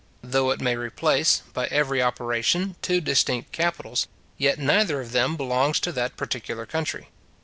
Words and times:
Though 0.23 0.49
it 0.49 0.59
may 0.59 0.75
replace, 0.75 1.43
by 1.53 1.67
every 1.67 2.01
operation, 2.01 2.75
two 2.81 3.01
distinct 3.01 3.51
capitals, 3.51 4.07
yet 4.35 4.57
neither 4.57 4.99
of 4.99 5.11
them 5.11 5.35
belongs 5.35 5.79
to 5.81 5.91
that 5.91 6.17
particular 6.17 6.65
country. 6.65 7.09